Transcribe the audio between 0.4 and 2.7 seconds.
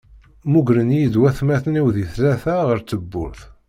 Mmugren-iyi-d watmaten-iw di tlata